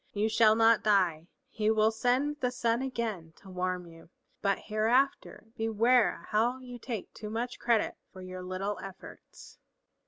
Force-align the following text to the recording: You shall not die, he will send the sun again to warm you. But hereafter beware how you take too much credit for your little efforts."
You 0.13 0.29
shall 0.29 0.55
not 0.55 0.81
die, 0.81 1.27
he 1.47 1.69
will 1.69 1.91
send 1.91 2.37
the 2.39 2.49
sun 2.49 2.81
again 2.81 3.33
to 3.35 3.51
warm 3.51 3.85
you. 3.85 4.09
But 4.41 4.57
hereafter 4.57 5.45
beware 5.55 6.25
how 6.31 6.57
you 6.57 6.79
take 6.79 7.13
too 7.13 7.29
much 7.29 7.59
credit 7.59 7.97
for 8.11 8.23
your 8.23 8.41
little 8.41 8.79
efforts." 8.79 9.59